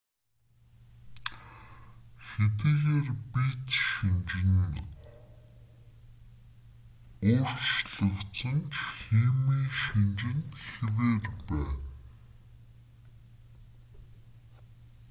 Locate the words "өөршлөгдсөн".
7.33-8.57